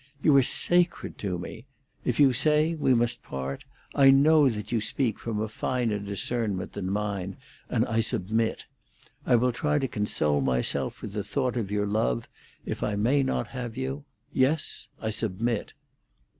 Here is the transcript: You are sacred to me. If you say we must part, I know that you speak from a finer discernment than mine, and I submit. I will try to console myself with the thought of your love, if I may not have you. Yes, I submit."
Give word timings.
You 0.23 0.35
are 0.37 0.41
sacred 0.41 1.19
to 1.19 1.37
me. 1.37 1.67
If 2.03 2.19
you 2.19 2.33
say 2.33 2.73
we 2.73 2.95
must 2.95 3.21
part, 3.21 3.65
I 3.93 4.09
know 4.09 4.49
that 4.49 4.71
you 4.71 4.81
speak 4.81 5.19
from 5.19 5.39
a 5.39 5.47
finer 5.47 5.99
discernment 5.99 6.73
than 6.73 6.89
mine, 6.89 7.37
and 7.69 7.85
I 7.85 7.99
submit. 7.99 8.65
I 9.27 9.35
will 9.35 9.51
try 9.53 9.77
to 9.77 9.87
console 9.87 10.41
myself 10.41 11.03
with 11.03 11.13
the 11.13 11.23
thought 11.23 11.55
of 11.55 11.69
your 11.69 11.85
love, 11.85 12.27
if 12.65 12.81
I 12.81 12.95
may 12.95 13.21
not 13.21 13.49
have 13.49 13.77
you. 13.77 14.03
Yes, 14.33 14.87
I 14.99 15.11
submit." 15.11 15.73